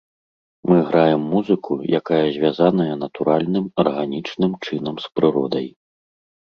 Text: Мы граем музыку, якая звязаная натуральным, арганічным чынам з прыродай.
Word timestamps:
Мы 0.69 0.77
граем 0.87 1.21
музыку, 1.33 1.71
якая 1.99 2.23
звязаная 2.39 2.93
натуральным, 3.05 3.65
арганічным 3.85 4.51
чынам 4.67 4.95
з 5.07 5.15
прыродай. 5.19 5.67